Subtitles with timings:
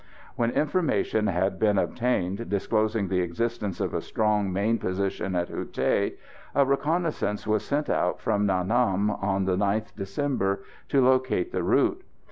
[0.35, 5.65] When information had been obtained disclosing the existence of a strong main position at Hou
[5.65, 6.13] Thué,
[6.55, 11.61] a reconnaissance was sent out from Nha Nam on the 9th December to locate the
[11.61, 12.03] route.